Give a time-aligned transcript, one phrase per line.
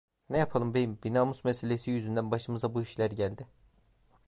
[0.29, 3.47] Ne yapalım beyim, bir namus meselesi yüzünden başımıza bu işler geldi.